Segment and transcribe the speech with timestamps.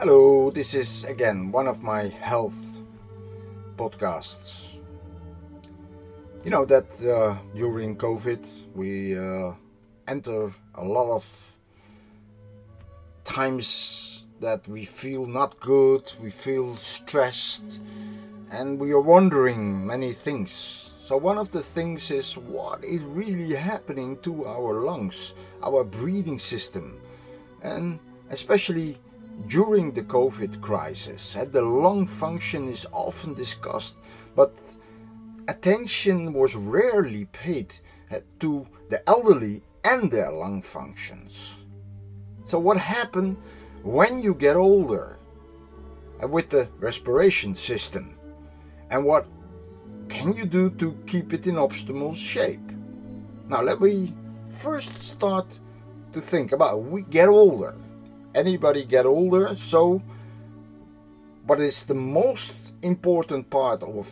[0.00, 2.78] Hello, this is again one of my health
[3.76, 4.76] podcasts.
[6.44, 9.54] You know that uh, during COVID we uh,
[10.06, 11.26] enter a lot of
[13.24, 17.80] times that we feel not good, we feel stressed,
[18.52, 20.92] and we are wondering many things.
[21.06, 26.38] So, one of the things is what is really happening to our lungs, our breathing
[26.38, 27.00] system,
[27.64, 27.98] and
[28.30, 28.98] especially
[29.46, 31.36] during the COVID crisis.
[31.36, 33.96] Eh, the lung function is often discussed,
[34.34, 34.52] but
[35.46, 37.74] attention was rarely paid
[38.10, 41.54] eh, to the elderly and their lung functions.
[42.44, 43.38] So, what happens
[43.82, 45.18] when you get older
[46.20, 48.16] eh, with the respiration system?
[48.90, 49.26] And what
[50.08, 52.72] can you do to keep it in optimal shape?
[53.48, 54.14] Now, let me
[54.50, 55.46] first start
[56.12, 57.76] to think about we get older
[58.34, 60.02] anybody get older so
[61.46, 64.06] what is the most important part of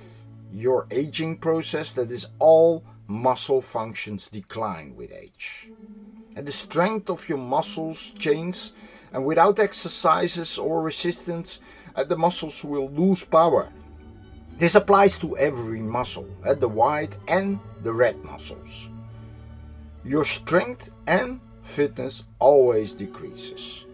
[0.51, 5.71] your aging process that is all muscle functions decline with age.
[6.35, 8.73] And the strength of your muscles changes
[9.13, 11.61] and without exercises or resistance
[11.95, 13.69] uh, the muscles will lose power.
[14.59, 18.89] This applies to every muscle uh, the white and the red muscles.
[20.05, 23.86] Your strength and fitness always decreases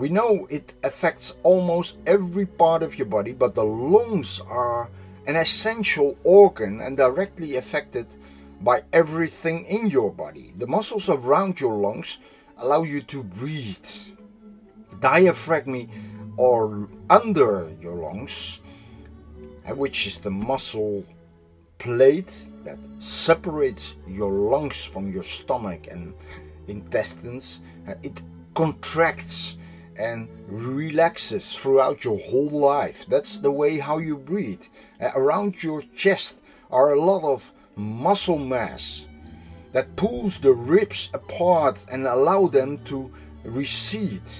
[0.00, 4.88] we know it affects almost every part of your body, but the lungs are
[5.26, 8.06] an essential organ and directly affected
[8.62, 10.54] by everything in your body.
[10.56, 12.16] The muscles around your lungs
[12.56, 13.90] allow you to breathe.
[15.00, 15.90] Diaphragm
[16.38, 18.60] or under your lungs,
[19.68, 21.04] uh, which is the muscle
[21.76, 26.14] plate that separates your lungs from your stomach and
[26.68, 28.22] intestines, uh, it
[28.54, 29.56] contracts
[30.00, 33.04] and relaxes throughout your whole life.
[33.06, 34.62] That's the way how you breathe.
[34.98, 39.04] Uh, around your chest are a lot of muscle mass
[39.72, 43.12] that pulls the ribs apart and allow them to
[43.44, 44.30] recede.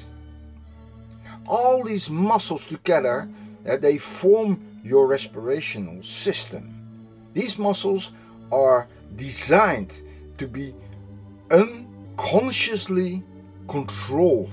[1.47, 3.28] All these muscles together,
[3.69, 6.75] uh, they form your respirational system.
[7.34, 8.12] These muscles
[8.50, 10.00] are designed
[10.38, 10.75] to be
[11.50, 13.22] unconsciously
[13.69, 14.53] controlled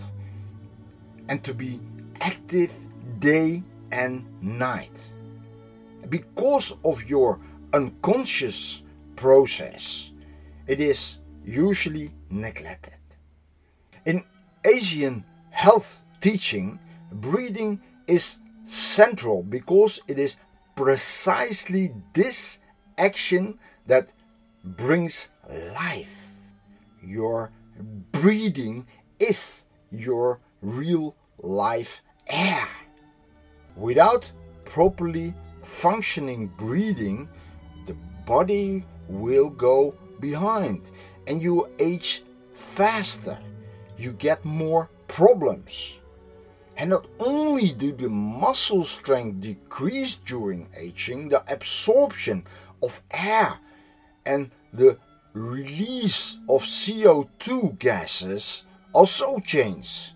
[1.29, 1.79] and to be
[2.21, 2.73] active
[3.19, 5.13] day and night.
[6.09, 7.39] Because of your
[7.73, 8.83] unconscious
[9.15, 10.11] process,
[10.67, 12.93] it is usually neglected.
[14.05, 14.23] In
[14.63, 16.79] Asian health teaching,
[17.11, 20.35] breathing is central because it is
[20.75, 22.59] precisely this
[22.97, 23.57] action
[23.87, 24.11] that
[24.63, 25.29] brings
[25.73, 26.29] life.
[27.01, 27.51] Your
[28.11, 28.85] breathing
[29.19, 32.67] is your real life air.
[33.75, 34.29] Without
[34.65, 35.33] properly
[35.63, 37.29] functioning breathing,
[37.85, 37.95] the
[38.25, 40.91] body will go behind
[41.25, 42.23] and you age
[42.55, 43.37] faster.
[43.97, 45.99] You get more problems.
[46.75, 52.45] And not only do the muscle strength decrease during aging, the absorption
[52.83, 53.57] of air
[54.25, 54.97] and the
[55.33, 60.13] release of CO2 gases also change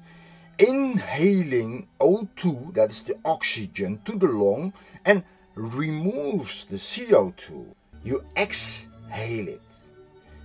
[0.62, 4.74] inhaling O2, that is the oxygen, to the lung
[5.04, 5.24] and
[5.56, 7.66] removes the CO2.
[8.04, 9.62] You exhale it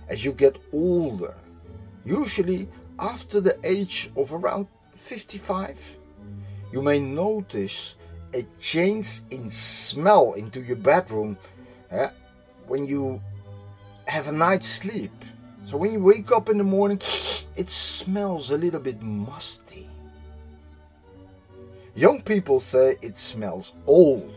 [0.09, 1.35] as you get older,
[2.03, 2.67] usually
[2.97, 5.77] after the age of around 55.
[6.73, 7.95] You may notice
[8.33, 11.37] a change in smell into your bedroom
[11.91, 12.09] uh,
[12.67, 13.21] when you
[14.05, 15.11] have a night's sleep.
[15.65, 17.01] So when you wake up in the morning,
[17.55, 19.87] it smells a little bit musty.
[21.97, 24.31] Young people say it smells old.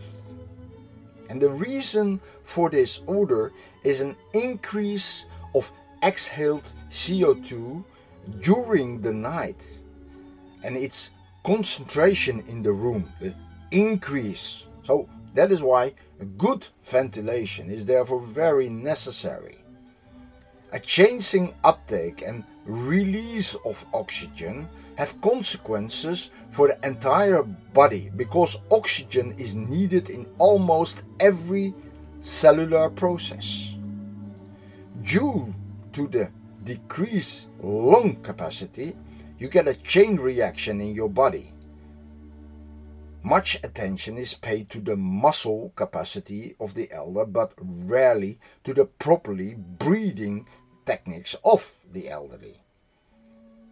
[1.28, 3.53] And the reason for this odor
[3.84, 5.71] is an increase of
[6.03, 7.84] exhaled CO2
[8.41, 9.78] during the night
[10.62, 11.10] and its
[11.44, 13.12] concentration in the room
[13.71, 14.65] increase.
[14.84, 15.92] So that is why
[16.39, 19.59] good ventilation is therefore very necessary.
[20.72, 24.66] A changing uptake and release of oxygen
[25.00, 31.72] have consequences for the entire body because oxygen is needed in almost every
[32.20, 33.76] cellular process.
[35.00, 35.54] Due
[35.94, 36.28] to the
[36.64, 38.94] decreased lung capacity,
[39.38, 41.54] you get a chain reaction in your body.
[43.22, 48.84] Much attention is paid to the muscle capacity of the elder, but rarely to the
[48.84, 50.47] properly breathing
[50.84, 52.60] techniques of the elderly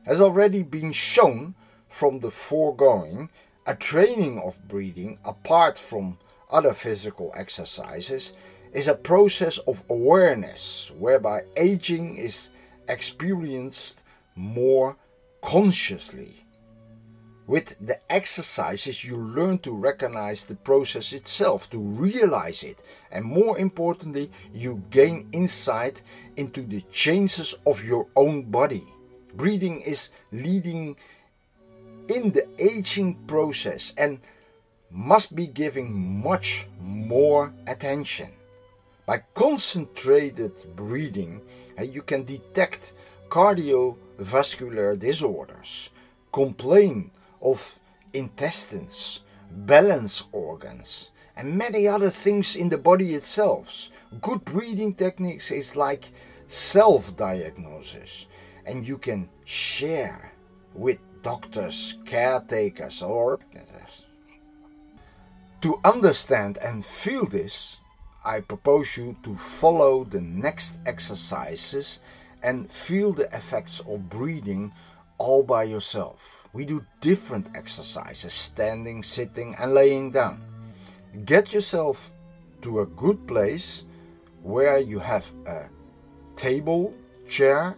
[0.08, 1.55] has already been shown
[1.87, 3.28] from the foregoing,
[3.66, 6.19] a training of breathing, apart from
[6.50, 8.32] other physical exercises,
[8.72, 12.49] is a process of awareness whereby aging is
[12.88, 14.02] experienced
[14.34, 14.96] more
[15.43, 16.43] consciously.
[17.46, 22.78] With the exercises, you learn to recognize the process itself, to realize it,
[23.11, 26.02] and more importantly, you gain insight
[26.37, 28.87] into the changes of your own body.
[29.34, 30.96] Breathing is leading
[32.08, 34.20] in the aging process and
[34.90, 35.92] must be given
[36.22, 38.30] much more attention.
[39.06, 41.42] By concentrated breathing,
[41.76, 42.92] eh, you can detect
[43.28, 45.90] cardiovascular disorders,
[46.32, 47.10] complain
[47.40, 47.78] of
[48.12, 49.20] intestines,
[49.50, 53.88] balance organs, and many other things in the body itself.
[54.20, 56.10] Good breathing techniques is like
[56.46, 58.26] self diagnosis,
[58.69, 60.32] and you can share
[60.75, 63.41] with doctors, caretakers, or
[65.61, 67.79] to understand and feel this,
[68.25, 71.99] I propose you to follow the next exercises
[72.44, 74.73] and feel the effects of breathing
[75.19, 76.47] all by yourself.
[76.53, 80.43] We do different exercises standing, sitting, and laying down.
[81.25, 82.12] Get yourself
[82.62, 83.85] to a good place
[84.43, 85.69] where you have a
[86.37, 86.94] table,
[87.29, 87.76] chair,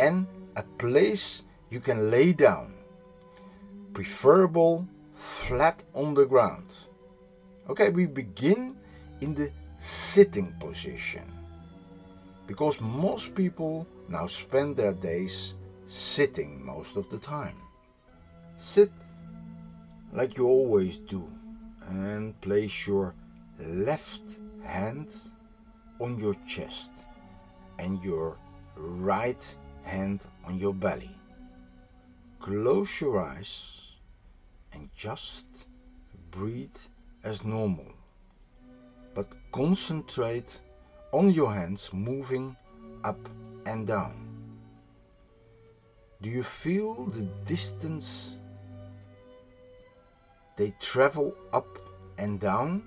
[0.00, 0.26] and
[0.56, 2.72] a place you can lay down.
[3.92, 6.64] Preferable flat on the ground.
[7.68, 8.76] Okay, we begin
[9.20, 11.22] in the sitting position
[12.46, 15.54] because most people now spend their days
[15.88, 17.56] sitting most of the time.
[18.56, 18.90] Sit
[20.12, 21.22] like you always do
[21.88, 23.14] and place your
[23.58, 25.14] left hand
[26.00, 26.90] on your chest
[27.78, 28.38] and your
[28.76, 31.10] right hand on your belly.
[32.38, 33.92] Close your eyes
[34.72, 35.46] and just
[36.30, 36.76] breathe
[37.22, 37.92] as normal,
[39.14, 40.58] but concentrate
[41.12, 42.56] on your hands moving
[43.04, 43.28] up
[43.66, 44.26] and down.
[46.22, 48.36] Do you feel the distance
[50.60, 51.78] they travel up
[52.18, 52.82] and down.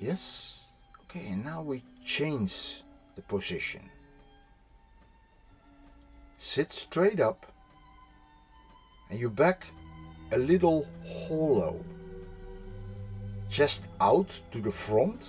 [0.00, 0.60] Yes.
[1.02, 2.82] Okay, and now we change
[3.16, 3.82] the position.
[6.38, 7.46] Sit straight up
[9.10, 9.66] and your back
[10.32, 11.84] a little hollow.
[13.50, 15.28] Chest out to the front,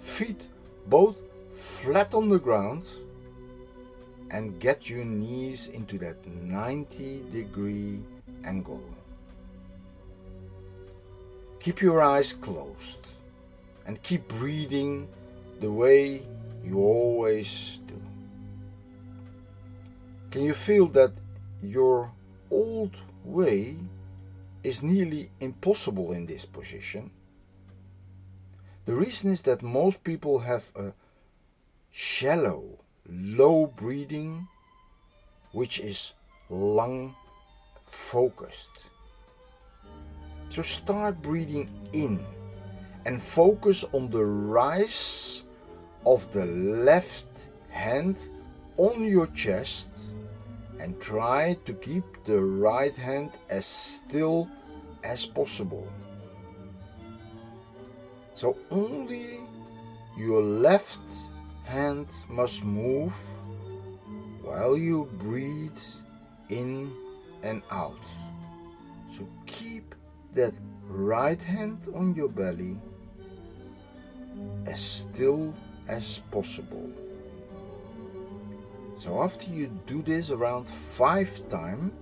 [0.00, 0.48] feet
[0.86, 1.16] both
[1.54, 2.84] flat on the ground
[4.30, 8.00] and get your knees into that 90 degree
[8.44, 8.82] angle.
[11.60, 13.06] Keep your eyes closed
[13.86, 15.08] and keep breathing
[15.60, 16.22] the way
[16.66, 18.00] you always do.
[20.30, 21.12] Can you feel that
[21.62, 22.10] your
[22.50, 23.76] old way
[24.64, 27.10] is nearly impossible in this position?
[28.84, 30.92] The reason is that most people have a
[31.92, 34.48] shallow low breathing,
[35.52, 36.12] which is
[36.50, 37.14] lung
[37.86, 38.70] focused.
[40.48, 42.24] So start breathing in
[43.04, 45.45] and focus on the rise
[46.06, 48.16] of the left hand
[48.76, 49.90] on your chest
[50.78, 54.48] and try to keep the right hand as still
[55.02, 55.86] as possible.
[58.34, 59.40] So only
[60.16, 61.12] your left
[61.64, 63.14] hand must move
[64.42, 65.82] while you breathe
[66.48, 66.92] in
[67.42, 67.98] and out.
[69.16, 69.94] So keep
[70.34, 70.54] that
[70.88, 72.76] right hand on your belly
[74.66, 75.54] as still
[75.88, 76.90] as possible.
[78.98, 81.92] So after you do this around five times,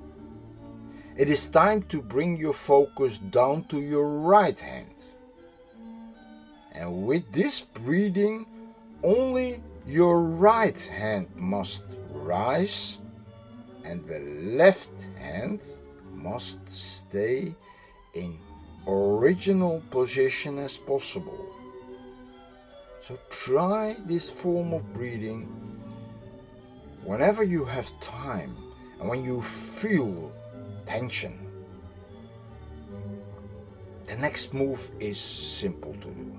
[1.16, 5.04] it is time to bring your focus down to your right hand.
[6.72, 8.46] And with this breathing,
[9.02, 12.98] only your right hand must rise
[13.84, 14.18] and the
[14.56, 15.60] left hand
[16.12, 17.54] must stay
[18.14, 18.38] in
[18.88, 21.53] original position as possible.
[23.06, 25.44] So try this form of breathing
[27.04, 28.56] whenever you have time
[28.98, 30.32] and when you feel
[30.86, 31.38] tension.
[34.06, 36.32] The next move is simple to do.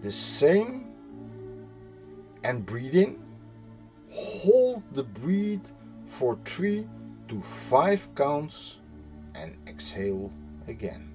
[0.00, 0.96] The same
[2.42, 3.18] and breathe in.
[4.10, 5.72] Hold the breath
[6.08, 6.88] for three
[7.28, 8.78] to five counts
[9.34, 10.32] and exhale
[10.68, 11.12] again.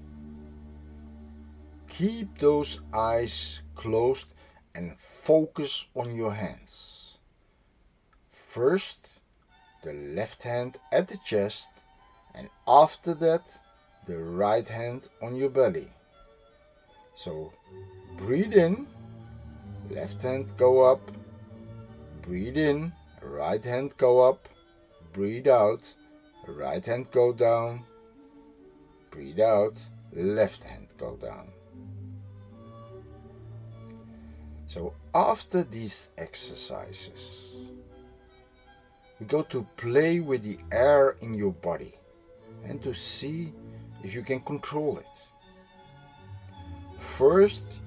[1.89, 4.33] Keep those eyes closed
[4.75, 7.17] and focus on your hands.
[8.31, 9.19] First,
[9.83, 11.69] the left hand at the chest,
[12.35, 13.59] and after that,
[14.07, 15.89] the right hand on your belly.
[17.15, 17.53] So
[18.17, 18.87] breathe in,
[19.89, 21.11] left hand go up,
[22.21, 24.49] breathe in, right hand go up,
[25.13, 25.93] breathe out,
[26.47, 27.83] right hand go down,
[29.11, 29.75] breathe out,
[30.13, 31.47] left hand go down.
[34.67, 37.55] So after these exercises,
[39.19, 41.95] we go to play with the air in your body
[42.65, 43.53] and to see
[44.03, 45.05] if you can control it.
[46.99, 47.79] First,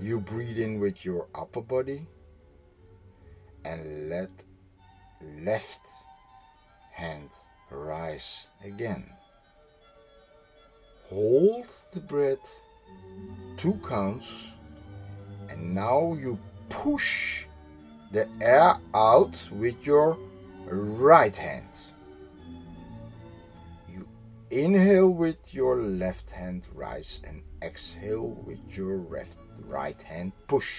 [0.00, 2.06] you breathe in with your upper body
[3.64, 4.30] and let
[5.42, 5.86] left
[6.92, 7.28] hand
[7.70, 9.04] rise again.
[11.08, 12.62] Hold the breath
[13.56, 14.52] two counts
[15.52, 16.38] and now you
[16.70, 17.44] push
[18.10, 20.16] the air out with your
[20.66, 21.68] right hand.
[23.92, 24.08] You
[24.50, 30.74] inhale with your left hand rise and exhale with your left right hand push.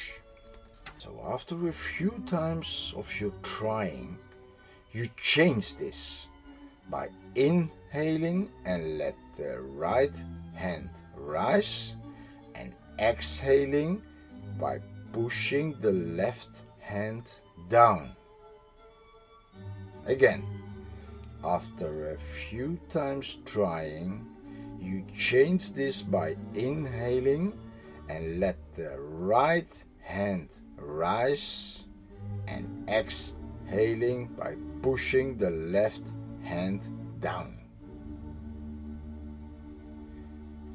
[0.97, 4.17] So after a few times of your trying,
[4.91, 6.27] you change this
[6.89, 10.15] by inhaling and let the right
[10.55, 11.93] hand rise
[12.55, 14.01] and exhaling
[14.59, 14.79] by
[15.11, 17.31] pushing the left hand
[17.69, 18.11] down.
[20.05, 20.43] Again,
[21.43, 24.25] after a few times trying,
[24.79, 27.53] you change this by inhaling
[28.09, 31.83] and let the right hand rise
[32.47, 36.03] and exhaling by pushing the left
[36.43, 36.81] hand
[37.19, 37.57] down.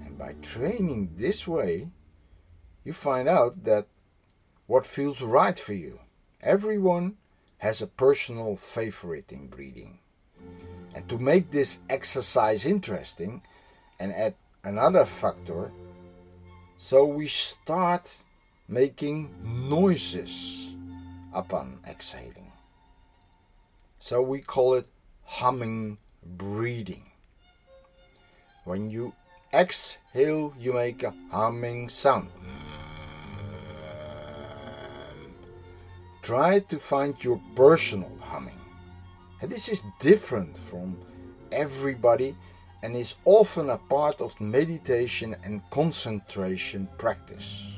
[0.04, 1.90] And by training this way,
[2.84, 3.86] you find out that
[4.66, 6.00] what feels right for you.
[6.42, 7.16] Everyone
[7.58, 9.98] has a personal favorite in breathing.
[10.94, 13.42] And to make this exercise interesting
[13.98, 15.72] and add another factor,
[16.76, 18.22] so we start
[18.68, 20.74] making noises
[21.32, 22.52] upon exhaling.
[23.98, 24.88] So we call it
[25.24, 27.10] humming breathing.
[28.64, 29.14] When you
[29.52, 32.30] exhale, you make a humming sound.
[36.28, 38.60] Try to find your personal humming.
[39.40, 40.98] And this is different from
[41.50, 42.36] everybody
[42.82, 47.72] and is often a part of meditation and concentration practice.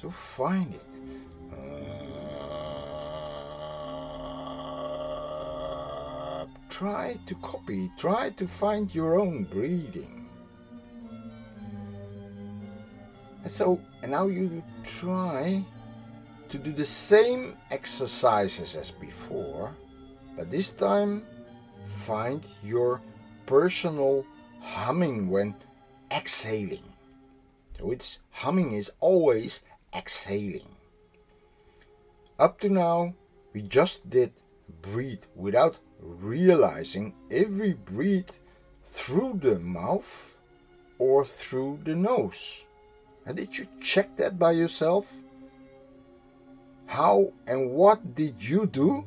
[0.00, 0.86] So find it.
[6.70, 10.28] Try to copy, try to find your own breathing.
[13.42, 15.64] And so, and now you try
[16.48, 19.74] to do the same exercises as before,
[20.36, 21.22] but this time
[22.06, 23.00] find your
[23.46, 24.24] personal
[24.60, 25.54] humming when
[26.10, 26.84] exhaling.
[27.78, 29.62] So it's humming is always
[29.94, 30.68] exhaling.
[32.38, 33.14] Up to now,
[33.52, 34.32] we just did
[34.82, 38.30] breathe without realizing we breathe
[38.84, 40.38] through the mouth
[40.98, 42.64] or through the nose.
[43.26, 45.12] And did you check that by yourself?
[46.88, 49.04] How and what did you do?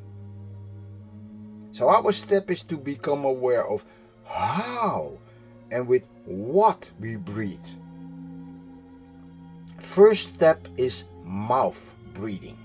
[1.72, 3.84] So, our step is to become aware of
[4.24, 5.18] how
[5.70, 7.66] and with what we breathe.
[9.80, 12.56] First step is mouth breathing.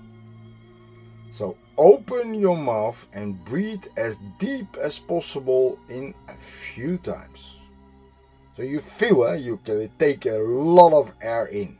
[1.32, 7.56] So, open your mouth and breathe as deep as possible in a few times.
[8.56, 11.76] So, you feel uh, you can take a lot of air in.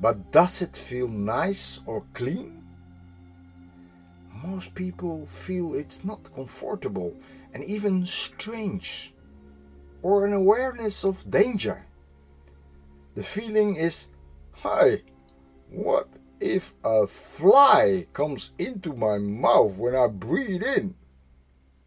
[0.00, 2.64] But does it feel nice or clean?
[4.42, 7.14] Most people feel it's not comfortable
[7.52, 9.12] and even strange,
[10.02, 11.84] or an awareness of danger.
[13.14, 14.06] The feeling is,
[14.52, 15.02] hi,
[15.68, 20.94] what if a fly comes into my mouth when I breathe in?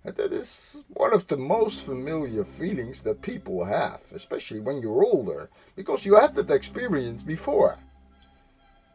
[0.04, 5.04] And that is one of the most familiar feelings that people have, especially when you're
[5.04, 7.80] older, because you had that experience before.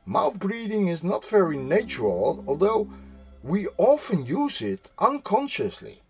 [0.09, 2.89] Mouth breathing is not very natural, although
[3.43, 6.01] we often use it unconsciously.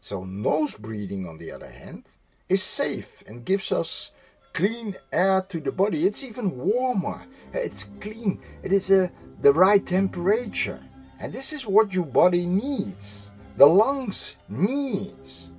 [0.00, 2.04] So, nose breathing, on the other hand,
[2.48, 4.12] is safe and gives us
[4.54, 6.06] clean air to the body.
[6.06, 7.26] It's even warmer.
[7.52, 8.40] It's clean.
[8.62, 10.80] It is a, the right temperature.
[11.20, 13.30] And this is what your body needs.
[13.58, 15.50] The lungs needs.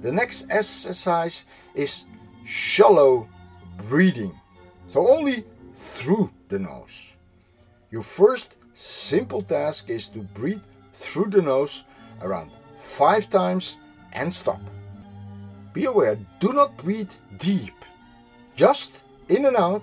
[0.00, 2.04] The next exercise is
[2.46, 3.26] shallow
[3.88, 4.38] breathing.
[4.86, 5.44] So only
[5.82, 7.14] through the nose.
[7.90, 10.62] Your first simple task is to breathe
[10.94, 11.84] through the nose
[12.22, 13.76] around five times
[14.12, 14.60] and stop.
[15.72, 17.74] Be aware, do not breathe deep.
[18.54, 19.82] Just in and out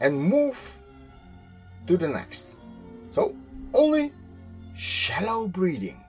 [0.00, 0.78] and move
[1.86, 2.48] to the next.
[3.12, 3.34] So
[3.72, 4.12] only
[4.76, 6.02] shallow breathing.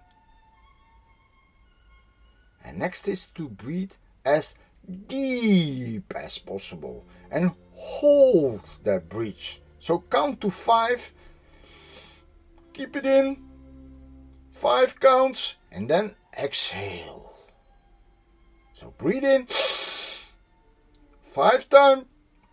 [2.65, 3.91] And next is to breathe
[4.25, 4.55] as
[5.07, 7.51] deep as possible and
[7.97, 9.59] hold that breath.
[9.79, 11.13] So count to five,
[12.73, 13.37] keep it in,
[14.51, 17.33] five counts, and then exhale.
[18.73, 19.47] So breathe in
[21.21, 22.05] five times,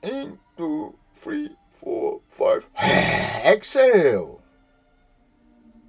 [0.02, 2.66] in, two, three, four, five.
[2.82, 4.40] exhale.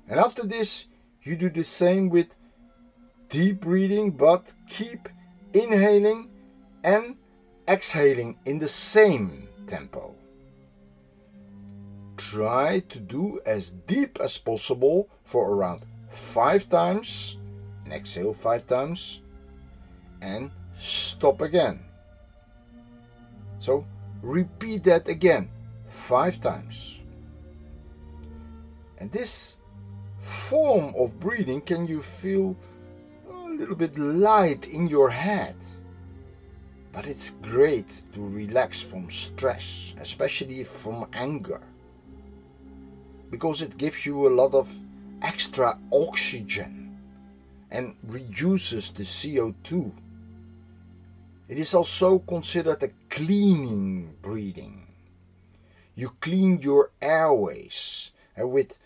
[0.10, 0.88] And after this,
[1.24, 2.36] you do the same with
[3.30, 5.08] deep breathing, but keep
[5.54, 6.30] inhaling
[6.84, 7.16] and
[7.68, 10.16] exhaling in the same tempo.
[12.18, 17.38] Try to do as deep as possible for around five times
[17.84, 19.22] and exhale five times
[20.22, 21.80] and stop again.
[23.60, 23.86] So
[24.22, 25.50] repeat that again
[25.90, 27.00] five times.
[28.98, 29.58] And this
[30.22, 32.56] form of breathing can you feel
[33.30, 35.56] a little bit light in your head.
[36.96, 41.60] But it's great to relax from stress, especially from anger.
[43.30, 44.74] Because it gives you a lot of
[45.22, 46.98] extra oxygen
[47.70, 49.92] and reduces the CO2.
[51.50, 54.88] It is also considered a cleaning breathing.
[55.96, 58.80] You clean your airways and with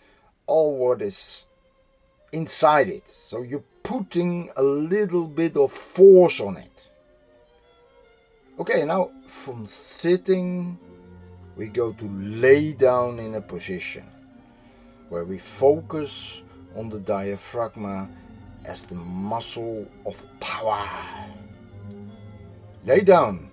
[0.48, 1.46] all what is
[2.32, 3.08] inside it.
[3.08, 6.89] So you're putting a little bit of force on it.
[8.60, 10.78] Okay, now from sitting,
[11.56, 14.04] we go to lay down in a position
[15.08, 16.42] where we focus
[16.76, 18.14] on the diaphragm
[18.66, 20.86] as the muscle of power.
[22.84, 23.48] Lay down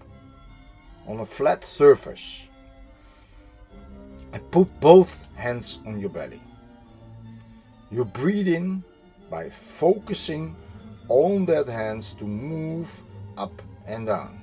[1.07, 2.43] on a flat surface
[4.33, 6.41] and put both hands on your belly.
[7.91, 8.83] You breathe in
[9.29, 10.53] by focusing
[11.07, 12.91] on that hands to move
[13.37, 14.36] up and down.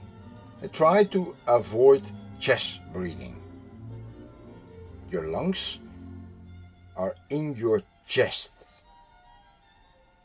[0.73, 2.03] Try to avoid
[2.41, 3.37] chest breathing.
[5.11, 5.79] Your lungs
[6.97, 8.53] are in your chest.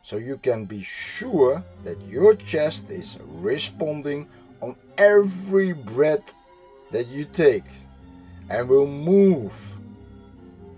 [0.04, 4.28] So you can be sure that your chest is responding
[4.62, 6.34] on every breath
[6.92, 7.66] that you take
[8.50, 9.54] and will move.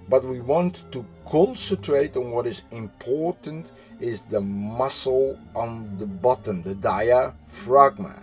[0.10, 3.72] But we want to concentrate on what is important
[4.02, 8.14] is the muscle on the bottom, the diaphragm.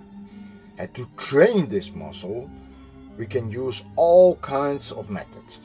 [0.79, 2.49] And to train this muscle,
[3.19, 5.59] we can use all kinds of methods.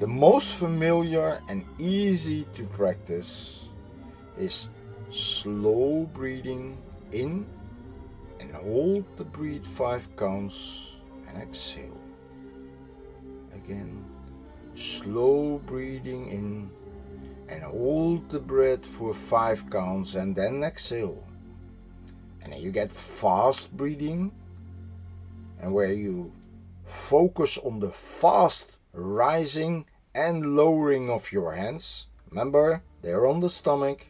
[0.00, 3.68] The most familiar and easy to practice
[4.38, 4.70] is
[5.10, 6.78] slow breathing
[7.12, 7.46] in
[8.40, 10.92] and hold the breath five counts
[11.28, 12.00] and exhale.
[13.54, 14.04] Again,
[14.74, 16.70] slow breathing in
[17.48, 21.25] and hold the breath for five counts and then exhale.
[22.46, 24.30] And you get fast breathing
[25.60, 26.32] and where you
[26.84, 32.06] focus on the fast rising and lowering of your hands.
[32.30, 34.06] Remember, they're on the stomach.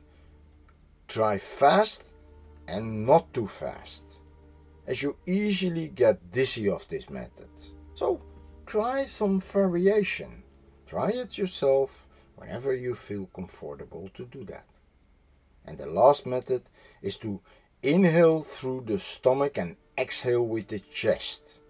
[1.09, 2.05] Try fast
[2.69, 4.05] and not too fast,
[4.87, 7.49] as you easily get dizzy of this method.
[7.95, 8.21] So
[8.67, 10.43] try some variation.
[10.87, 14.67] Try it yourself whenever you feel comfortable to do that.
[15.65, 16.63] And the last method
[17.01, 17.41] is to
[17.83, 21.61] inhale through the stomach and exhale with the chest.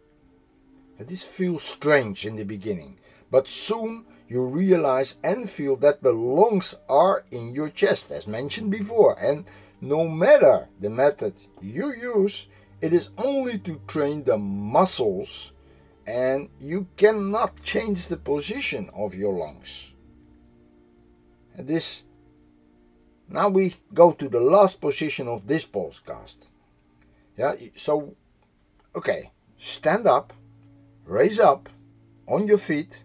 [0.98, 2.98] This feels strange in the beginning,
[3.30, 8.70] but soon you realize and feel that the lungs are in your chest, as mentioned
[8.70, 9.16] before.
[9.20, 9.44] And
[9.80, 12.48] no matter the method you use,
[12.80, 15.52] it is only to train the muscles,
[16.06, 19.92] and you cannot change the position of your lungs.
[21.58, 22.04] This
[23.28, 26.46] now we go to the last position of this podcast.
[27.36, 28.14] Yeah, so
[28.94, 30.32] okay, stand up,
[31.04, 31.68] raise up
[32.26, 33.02] on your feet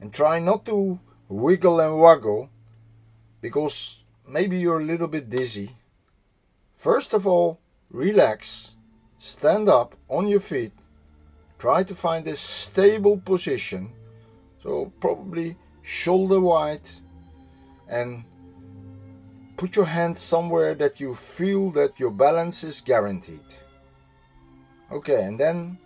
[0.00, 2.50] and try not to wiggle and waggle
[3.40, 5.76] because maybe you're a little bit dizzy.
[6.76, 8.72] First of all, relax,
[9.18, 10.72] stand up on your feet,
[11.58, 13.92] try to find a stable position,
[14.62, 16.88] so probably shoulder wide,
[17.88, 18.24] and
[19.56, 23.44] put your hands somewhere that you feel that your balance is guaranteed.
[24.90, 25.78] Okay, and then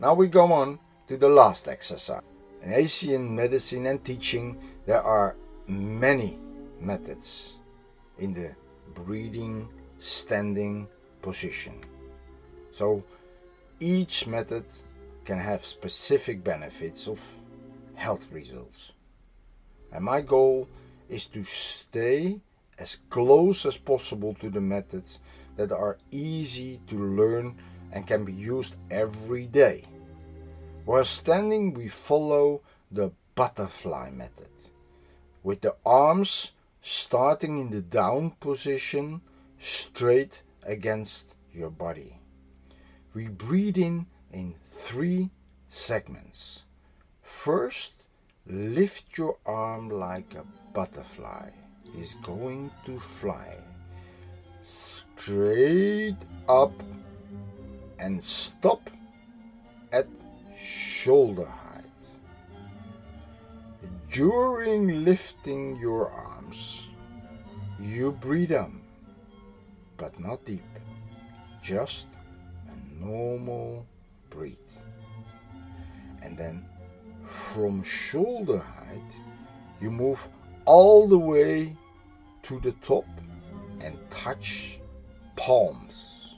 [0.00, 0.78] now we go on
[1.08, 2.22] to the last exercise.
[2.62, 6.38] In Asian medicine and teaching, there are many
[6.80, 7.54] methods
[8.18, 8.54] in the
[8.94, 9.68] breathing
[10.00, 10.88] standing
[11.22, 11.80] position.
[12.70, 13.02] So
[13.80, 14.64] each method
[15.24, 17.20] can have specific benefits of
[17.94, 18.92] health results.
[19.92, 20.68] And my goal
[21.08, 22.40] is to stay
[22.78, 25.18] as close as possible to the methods
[25.56, 27.56] that are easy to learn
[27.92, 29.84] and can be used every day.
[30.84, 34.48] While standing, we follow the butterfly method,
[35.42, 39.20] with the arms starting in the down position
[39.60, 42.18] straight against your body.
[43.14, 45.30] We breathe in in three
[45.68, 46.62] segments.
[47.22, 48.04] First,
[48.46, 51.50] lift your arm like a butterfly
[51.96, 53.56] is going to fly
[54.64, 56.16] straight
[56.48, 56.72] up
[57.98, 58.90] and stop
[59.92, 60.06] at
[60.56, 61.84] shoulder height.
[64.12, 66.82] During lifting your arms,
[67.80, 68.80] you breathe in,
[69.96, 70.64] but not deep,
[71.62, 72.08] just
[72.68, 73.86] a normal
[74.30, 74.56] breathe.
[76.22, 76.64] And then
[77.26, 79.12] from shoulder height,
[79.80, 80.28] you move
[80.68, 81.74] all the way
[82.42, 83.06] to the top
[83.80, 84.78] and touch
[85.34, 86.34] palms.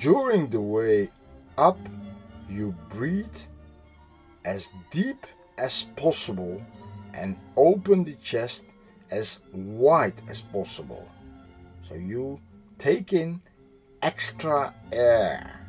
[0.00, 1.08] During the way
[1.56, 1.78] up,
[2.48, 3.40] you breathe
[4.44, 5.24] as deep
[5.56, 6.60] as possible
[7.14, 8.64] and open the chest
[9.12, 11.06] as wide as possible.
[11.88, 12.40] So you
[12.80, 13.40] take in
[14.02, 15.60] extra air.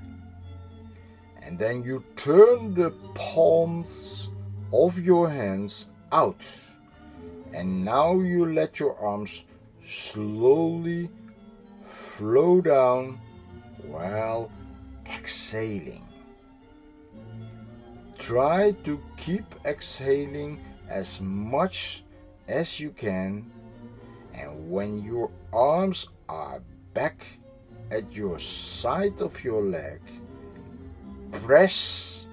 [1.44, 4.30] And then you turn the palms
[4.74, 6.42] of your hands out.
[7.54, 9.46] And now you let your arms
[9.84, 11.10] slowly
[11.90, 13.20] flow down
[13.84, 14.50] while
[15.06, 16.08] exhaling.
[18.18, 22.04] Try to keep exhaling as much
[22.48, 23.50] as you can,
[24.34, 26.62] and when your arms are
[26.94, 27.26] back
[27.90, 30.02] at your side of your leg,
[31.32, 32.26] press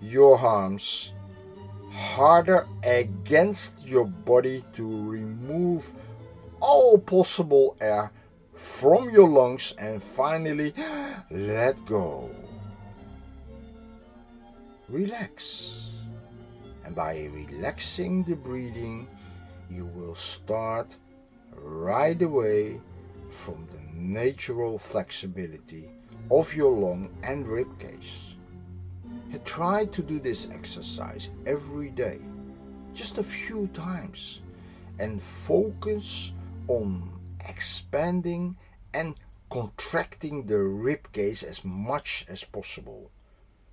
[0.00, 1.13] your arms
[1.94, 5.92] harder against your body to remove
[6.60, 8.10] all possible air
[8.54, 10.74] from your lungs and finally
[11.30, 12.30] let go.
[14.88, 15.92] Relax.
[16.84, 19.08] And by relaxing the breathing,
[19.70, 20.88] you will start
[21.52, 22.80] right away
[23.30, 25.88] from the natural flexibility
[26.30, 28.33] of your lung and rib cage.
[28.33, 28.33] And
[29.38, 32.18] try to do this exercise every day,
[32.92, 34.42] just a few times,
[34.98, 36.32] and focus
[36.68, 37.10] on
[37.48, 38.56] expanding
[38.92, 39.14] and
[39.50, 43.10] contracting the rib cage as much as possible.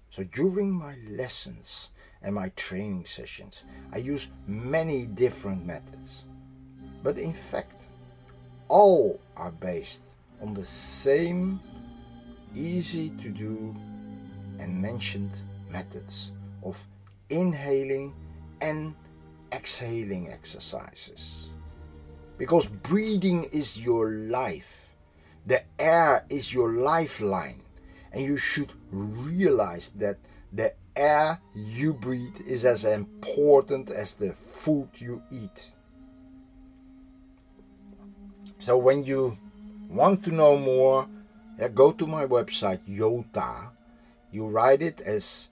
[0.10, 1.90] So during my lessons
[2.22, 6.26] and my training sessions, I use many different methods.
[7.02, 7.84] But in fact,
[8.68, 10.02] all are based
[10.42, 11.60] on the same
[12.56, 13.76] easy to do
[14.60, 15.32] and mentioned
[15.72, 16.32] methods
[16.64, 16.84] of
[17.30, 18.14] inhaling
[18.60, 18.96] and
[19.52, 21.50] exhaling exercises.
[22.38, 24.96] Because breathing is your life,
[25.46, 27.62] the air is your lifeline,
[28.12, 30.18] and you should realize that
[30.52, 35.72] the air you breathe is as important as the food you eat.
[38.60, 39.38] So, when you
[39.90, 41.08] want to know more,
[41.74, 43.70] go to my website Yota.
[44.32, 45.50] You write it as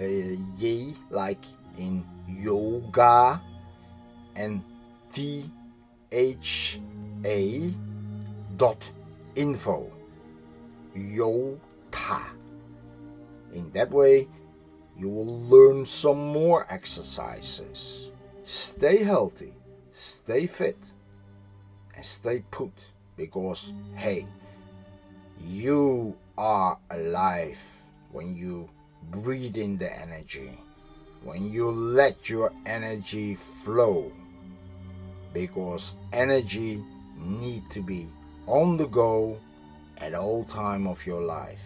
[0.00, 1.44] uh, Y like
[1.78, 3.40] in yoga
[4.34, 4.62] and
[5.12, 5.50] T
[6.10, 6.80] H
[7.24, 7.72] A
[8.56, 8.90] dot
[9.36, 9.90] info.
[10.96, 12.22] Yota.
[13.52, 14.28] In that way,
[14.98, 18.10] you will learn some more exercises.
[18.44, 19.52] Stay healthy,
[19.94, 20.90] stay fit,
[21.94, 22.72] and stay put
[23.16, 24.26] because, hey,
[25.46, 27.60] you are alive
[28.10, 28.68] when you
[29.10, 30.58] breathe in the energy,
[31.22, 34.12] when you let your energy flow,
[35.32, 36.82] because energy
[37.16, 38.08] need to be
[38.46, 39.38] on the go
[39.98, 41.60] at all time of your life.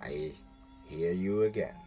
[0.00, 0.32] I
[0.86, 1.77] hear you again.